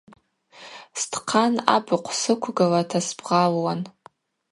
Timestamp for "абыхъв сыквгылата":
1.75-2.99